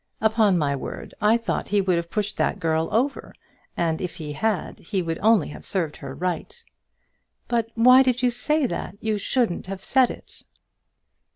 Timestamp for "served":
5.63-5.97